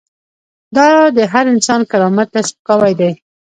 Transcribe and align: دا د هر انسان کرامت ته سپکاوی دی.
دا 0.75 0.87
د 1.17 1.19
هر 1.33 1.45
انسان 1.53 1.81
کرامت 1.91 2.27
ته 2.33 2.39
سپکاوی 2.49 2.93
دی. 2.99 3.11